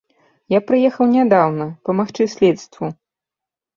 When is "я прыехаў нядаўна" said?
0.53-1.65